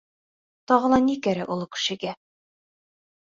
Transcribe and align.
Тағы 0.71 0.89
ла 0.93 0.99
ни 1.09 1.17
кәрәк 1.27 1.53
оло 1.55 1.67
кешегә? 1.75 2.13